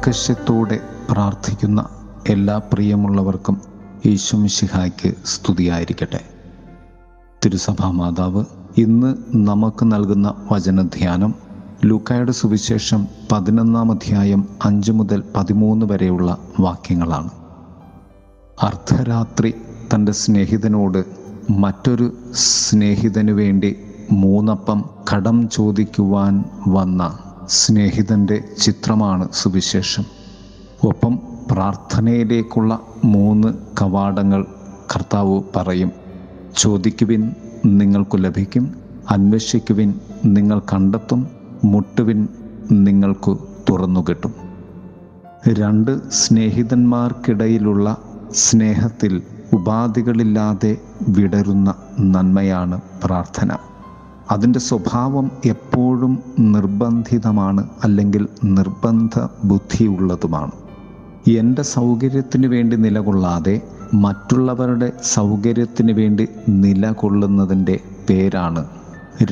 കർക്കശത്തോടെ 0.00 0.80
പ്രാർത്ഥിക്കുന്ന 1.10 1.88
എല്ലാ 2.28 2.58
പ്രിയമുള്ളവർക്കും 2.58 3.60
യേശുമിശിഹായ്ക്ക് 4.06 5.14
സ്തുതിയായിരിക്കട്ടെ. 5.24 6.20
തിരുസഭാ 7.44 7.90
മാതാവ് 7.90 8.44
ഇന്ന് 8.76 9.16
നമുക്ക് 9.34 9.84
നൽകുന്ന 9.84 10.34
വചനധ്യാനം 10.52 11.34
ലൂക്കായുടെ 11.84 12.32
സുവിശേഷം 12.32 13.06
പതിനൊന്നാം 13.32 13.92
അധ്യായം 13.92 14.48
അഞ്ച് 14.64 14.92
മുതൽ 14.92 15.22
പതിമൂന്ന് 15.36 15.86
വരെയുള്ള 15.86 16.38
വാക്യങ്ങളാണ്. 16.60 17.30
അർദ്ധരാത്രി 18.62 19.54
തന്റെ 19.94 20.12
സ്നേഹിതനോട് 20.12 21.04
മറ്റൊരു 21.50 22.16
സ്നേഹിതനു 22.32 23.32
വേണ്ടി 23.32 23.76
മൂന്നപ്പം 24.12 24.84
കടം 25.14 25.48
ചോദിക്കുവാൻ 25.48 26.44
വന്ന 26.68 27.18
സ്നേഹിതന്റെ 27.50 28.42
ചിത്രമാണ് 28.58 29.28
സുവിശേഷം. 29.32 30.04
ഒപ്പം 30.86 31.18
പ്രാർത്ഥനയിലേക്കുള്ള 31.50 32.80
മൂന്ന് 33.04 33.48
കവാടങ്ങൾ 33.82 34.46
കർത്താവ് 34.96 35.42
പറയും. 35.56 35.92
ചോദിക്കുവിൻ 36.56 37.34
നിങ്ങൾക്കു 37.66 38.16
ലഭിക്കും 38.16 38.74
അന്വേഷിക്കുവിൻ 39.10 39.94
നിങ്ങൾ 40.24 40.58
കണ്ടെത്തും 40.58 41.28
മുട്ടുവിൻ 41.64 42.28
നിങ്ങൾക്ക് 42.72 43.36
തുറന്നു 43.70 44.06
കിട്ടും. 44.08 44.34
രണ്ട് 45.48 46.10
സ്നേഹിതന്മാർക്കിടയിലുള്ള 46.10 47.96
സ്നേഹത്തിൽ 48.34 49.22
ഉപാധികളില്ലാതെ 49.52 50.76
വിടരുന്ന 51.08 51.74
നന്മയാണ് 52.00 52.80
പ്രാർത്ഥന. 53.04 53.50
അതിന്റെ 54.30 54.58
സ്വഭാവം 54.58 55.30
എപ്പോഴും 55.44 56.22
നിർബന്ധിതമാണ് 56.38 57.68
അല്ലെങ്കിൽ 57.84 58.28
നിർബന്ധ 58.44 59.14
ബുദ്ധിയുള്ളതുമാണ്. 59.44 60.52
എന്റെ 61.28 61.62
സൗകര്യത്തിന് 61.62 62.46
വേണ്ടി 62.46 62.76
നിലകൊള്ളാതെ 62.76 63.60
മറ്റുള്ളവരുടെ 63.94 64.92
സൗകര്യത്തിന് 65.02 65.92
വേണ്ടി 65.92 66.28
നിലകൊള്ളുന്നതിന്റെ 66.48 67.80
പേരാണ് 68.10 68.64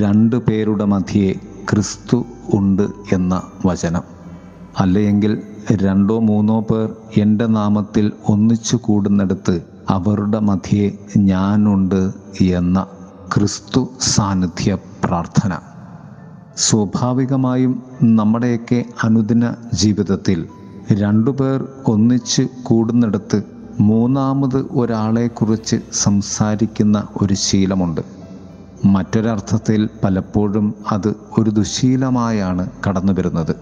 രണ്ട് 0.01 0.35
പേരുടെ 0.35 0.85
മധ്യേ 0.85 1.35
ക്രിസ്തു 1.69 2.25
ഉണ്ട് 2.53 2.87
എന്ന 3.13 3.41
വചനം. 3.65 4.03
അല്ലെങ്കിൽ 4.79 5.41
രണ്ടോ 5.71 6.19
മൂന്നോ 6.19 6.59
പേർ 6.59 6.95
എന്റെ 7.17 7.45
നാമത്തിൽ 7.45 8.11
ഒന്നിച്ചു 8.29 8.75
കൂടുന്നിടത്ത് 8.77 9.55
അവരുടെ 9.89 10.39
മധ്യേ 10.39 10.97
ഞാനുണ്ട് 11.17 12.01
എന്ന 12.41 12.85
ക്രിസ്തു 13.35 13.89
സാന്നിധ്യ 14.01 14.77
പ്രാർത്ഥന. 15.03 15.57
സ്വാഭാവികമായും 16.57 17.83
നമ്മുടെയൊക്കെ 18.03 18.85
അനുദിന 19.03 19.53
ജീവിതത്തിൽ 19.73 20.45
രണ്ടു 20.93 21.31
പേർ 21.31 21.67
ഒന്നിച്ച് 21.87 22.41
കൂടുന്നിടത്ത് 22.63 23.43
മൂന്നാമത് 23.79 24.57
ഒരാളെക്കുറിച്ച് 24.57 25.75
സംസാരിക്കുന്ന 25.93 27.07
ഒരു 27.21 27.33
ശീലമുണ്ട്. 27.33 28.01
മറ്റൊരർത്ഥത്തിൽ 28.85 29.89
പലപ്പോഴും 30.03 30.73
അത് 30.91 31.15
ഒരു 31.37 31.49
ദുശീലമായാണ് 31.49 32.69
കടന്നു 32.87 33.13
വരുന്നത് 33.13 33.55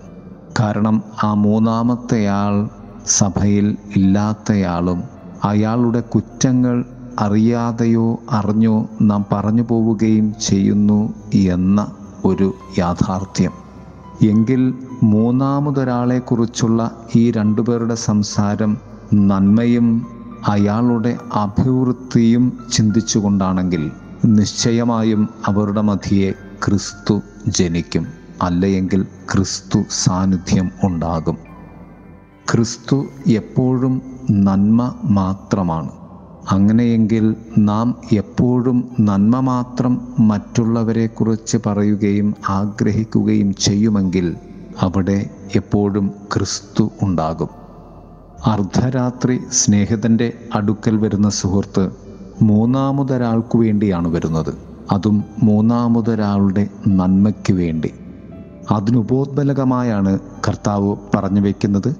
കാരണം 0.59 1.03
ആ 1.23 1.33
മൂന്നാമത്തെയാൾ 1.33 2.69
സഭയിൽ 3.07 3.77
ഇല്ലാത്തയാളും 3.95 5.03
അയാളുടെ 5.43 5.99
കുറ്റങ്ങൾ 5.99 6.85
അറിയാതെയോ 7.19 8.19
അറിഞ്ഞോ 8.31 8.89
നാം 9.01 9.25
പറഞ്ഞു 9.31 9.61
പോവുകയും 9.61 10.35
ചെയ്യുന്നു 10.41 11.13
എന്ന 11.33 11.87
ഒരു 12.25 12.53
യാഥാർത്ഥ്യം. 12.77 13.51
എങ്കിൽ 14.29 14.73
മൂന്നാമതൊരാളെക്കുറിച്ചുള്ള 15.03 16.91
ഈ 17.15 17.31
രണ്ടുപേരുടെ 17.31 17.95
സംസാരം 17.95 18.77
നന്മയും 19.13 20.07
അയാളുടെ 20.47 21.17
അഭിവൃദ്ധിയും 21.33 22.59
ചിന്തിച്ചുകൊണ്ടാണെങ്കിൽ 22.73 23.91
നിശ്ചയമായും 24.25 25.29
അവരുടെ 25.45 25.81
മധ്യയെ 25.81 26.31
ക്രിസ്തു 26.65 27.21
ജനിക്കും. 27.47 28.07
അല്ലെങ്കിൽ 28.41 29.03
ക്രിസ്തു 29.33 29.83
സാന്നിധ്യം 29.91 30.71
ഉണ്ടാകും. 30.83 31.37
ക്രിസ്തു 32.51 33.05
എപ്പോഴും 33.27 34.01
നന്മ 34.31 34.93
മാത്രമാണ്. 35.03 35.89
അങ്ങനെയെങ്കിൽ 36.51 37.35
നാം 37.57 37.95
എപ്പോഴും 38.11 38.89
നന്മ 38.99 39.39
മാത്രം 39.39 40.01
മറ്റുള്ളവരെക്കുറിച്ച് 40.19 41.57
പറയുകയും 41.65 42.35
ആഗ്രഹിക്കുകയും 42.49 43.55
ചെയ്യുമെങ്കിൽ 43.55 44.35
അവിടെ 44.81 45.29
എപ്പോഴും 45.55 46.11
ക്രിസ്തു 46.33 46.91
ഉണ്ടാകും. 47.01 47.49
അർദ്ധരാത്രി 48.45 49.39
സ്നേഹിതന്റെ 49.51 50.33
അടുക്കൽ 50.55 50.97
വരുന്ന 50.97 51.29
സുഹൃത്ത് 51.29 51.91
മൂന്നാമതൊരാൾക്കു 52.41 53.57
വേണ്ടിയാണ് 53.57 54.07
വരുന്നത്. 54.07 54.55
അതും 54.91 55.23
മൂന്നാമതൊരാളുടെ 55.43 56.67
നന്മയ്ക്ക് 56.87 57.53
വേണ്ടി. 57.53 57.91
അതിനുപോത്ബലകമായാണ് 58.71 60.19
കർത്താവ് 60.47 60.95
പറഞ്ഞു 61.15 61.41
വയ്ക്കുന്നത് 61.41 61.95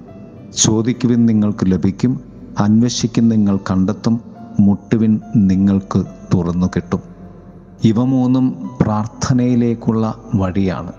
ചോദിക്കുവിൻ 0.56 1.26
നിങ്ങൾക്ക് 1.26 1.72
ലഭിക്കും 1.72 2.20
അന്വേഷിക്കും 2.58 3.28
നിങ്ങൾ 3.28 3.56
കണ്ടെത്തും 3.56 4.20
മുട്ടുവിൻ 4.60 5.20
നിങ്ങൾക്ക് 5.36 6.04
തുറന്നു 6.34 6.66
കിട്ടും. 6.66 7.00
ഇവ 7.84 8.04
മൂന്നും 8.04 8.70
പ്രാർത്ഥനയിലേക്കുള്ള 8.80 10.14
വഴിയാണ്. 10.34 10.92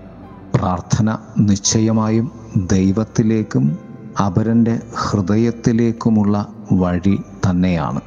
പ്രാർത്ഥന 0.54 1.18
നിശ്ചയമായും 1.38 2.30
ദൈവത്തിലേക്കും 2.56 3.78
അപരന്റെ 4.26 4.80
ഹൃദയത്തിലേക്കുമുള്ള 4.98 6.46
വഴി 6.72 7.18
തന്നെയാണ്. 7.50 8.00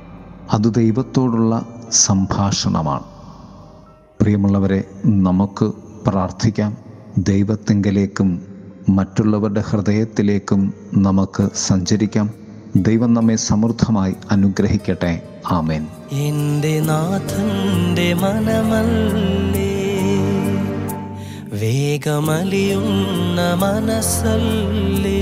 അത് 0.51 0.73
ദൈവത്തോടുള്ള 0.73 1.65
സംഭാഷണമാണ്. 1.91 3.03
പ്രിയമുള്ളവരെ 4.21 4.83
നമുക്ക് 5.05 5.65
പ്രാർത്ഥിക്കാം. 6.07 6.77
ദൈവത്തിങ്കലേക്കും 7.17 8.41
മറ്റുള്ളവരുടെ 8.89 9.63
ഹൃദയത്തിലേക്കും 9.69 10.73
നമുക്ക് 10.93 11.49
സഞ്ചരിക്കാം. 11.55 12.42
ദൈവം 12.75 13.13
നമ്മെ 13.13 13.35
സമൃദ്ധമായി 13.35 14.13
അനുഗ്രഹിക്കട്ടെ. 14.31 15.21
ആമേൻ. 15.47 15.87
എന്റെ 16.11 16.79
നാഥന്റെ 16.79 18.13
മനമല്ലേ 18.13 19.73
വേഗമലിയുന്ന 21.53 23.39
മനസ്സല്ലേ 23.53 25.21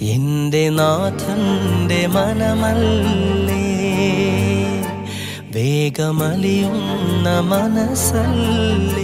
എന്റെ 0.00 0.70
നാഥന്റെ 0.70 2.06
മനമല്ലേ 2.06 3.64
വേഗമലിയുന്ന 5.54 7.40
മനസ്സല്ലേ 7.40 9.03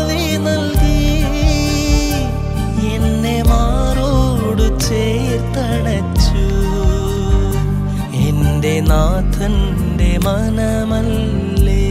മനമല്ലേ? 10.23 11.83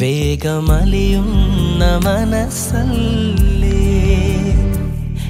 വേഗമലിയുന്ന 0.00 1.82
മനസ്സല്ലേ? 2.04 3.80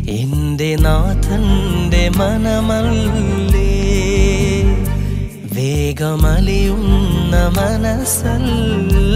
എന്റെ 0.08 0.76
നാഥന്റെ 0.76 2.08
മനമല്ലേ? 2.08 3.70
വേഗമലിയുന്ന 5.54 7.36
മനസ്സല്ലേ? 7.60 9.08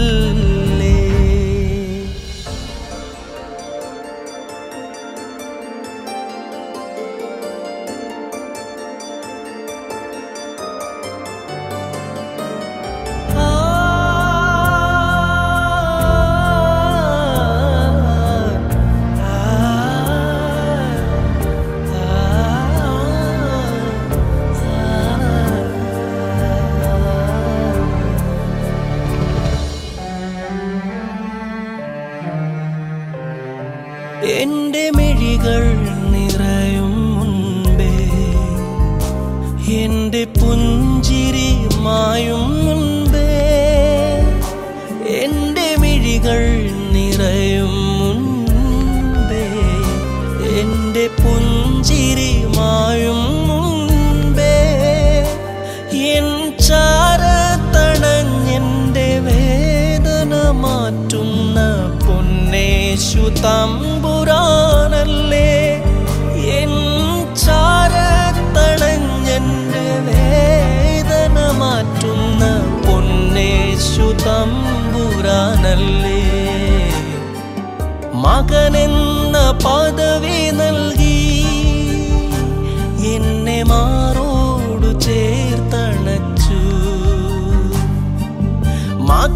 എന്റെ 34.33 34.83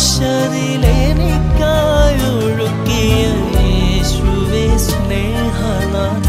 ക്രൂശതിലെനിക്കായി 0.00 2.44
ഒഴുക്കിയ 2.44 3.24
യേശുവേ 3.60 4.78
സ്നേഹനാഥ. 4.78 6.28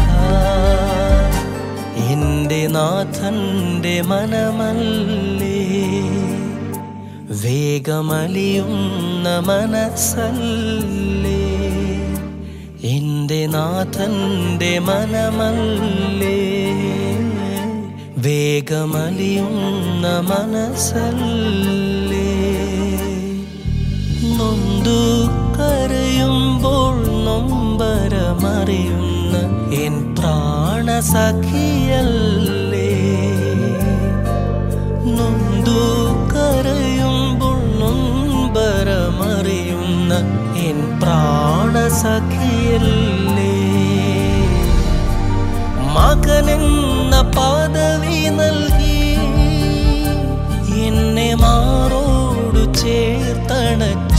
നാഥന്റെ 2.66 4.00
മനമല്ലേ. 4.00 5.62
വേഗമലിയുന്ന 7.28 9.38
മനസ്സല്ലേ. 9.38 11.44
എന്റെ 12.96 13.46
നാഥന്റെ 13.46 14.78
മനമല്ലേ. 14.78 16.38
വേഗമലിയുന്ന 18.18 20.20
മനസ്സല്ലേ. 20.20 22.31
നൊന്തു 24.52 24.96
കരയുമ്പോൾ 25.56 26.94
നൊമ്പരമറിയുന്ന 27.26 29.34
എൻ 29.82 29.94
പ്രാണസഖിയല്ലേ? 30.14 30.88
നൊന്തു 35.18 35.76
കരയുമ്പോൾ 36.32 37.60
നൊമ്പരമറിയുന്ന 37.82 38.42
എൻ 40.66 40.80
പ്രാണസഖിയല്ലേ? 41.02 41.96
മകനെന്ന 45.96 47.14
പദവി 47.38 48.22
നൽകി 48.38 49.00
എന്നെ 50.86 51.34
മാറോടു 51.34 52.62
ചേർത്തണച്ചു 52.80 54.11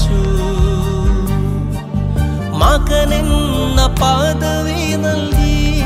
മകനെന്ന 2.73 3.87
പദവി 3.87 4.95
നൽകി. 4.95 5.79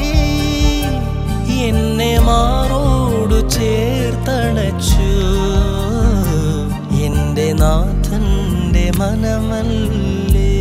എന്നെ 1.53 2.19
മാറോടു 2.19 3.49
ചേർത്തണച്ചു. 3.49 5.09
എന്റെ 6.95 7.53
നാഥന്റെ 7.53 8.91
മനമല്ലേ. 8.97 10.55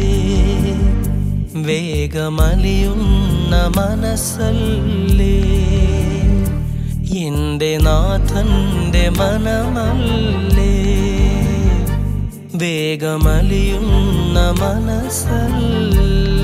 വേഗമലിയുന്ന 1.54 3.72
മനസ്സല്ലേ. 3.76 5.42
എന്റെ 7.18 7.78
നാഥന്റെ 7.78 9.08
മനമല്ലേ. 9.08 11.05
വേഗമലിയുന്ന 12.60 14.38
മനസ്സല്ലേ 14.60 16.35